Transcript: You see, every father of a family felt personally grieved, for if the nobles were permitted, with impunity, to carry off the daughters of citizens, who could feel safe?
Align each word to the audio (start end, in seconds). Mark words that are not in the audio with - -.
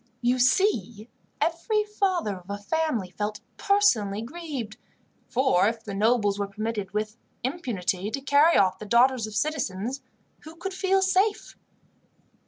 You 0.21 0.39
see, 0.39 1.09
every 1.39 1.83
father 1.83 2.37
of 2.37 2.49
a 2.49 2.57
family 2.57 3.11
felt 3.11 3.39
personally 3.57 4.23
grieved, 4.23 4.77
for 5.29 5.67
if 5.67 5.83
the 5.83 5.93
nobles 5.93 6.39
were 6.39 6.47
permitted, 6.47 6.89
with 6.89 7.17
impunity, 7.43 8.09
to 8.09 8.19
carry 8.21 8.57
off 8.57 8.79
the 8.79 8.85
daughters 8.87 9.27
of 9.27 9.35
citizens, 9.35 10.01
who 10.39 10.55
could 10.55 10.73
feel 10.73 11.03
safe? 11.03 11.55